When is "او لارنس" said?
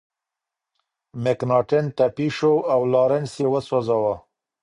2.73-3.31